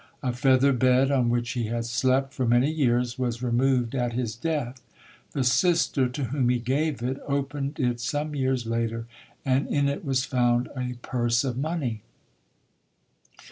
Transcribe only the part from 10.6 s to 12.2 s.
a purse of money.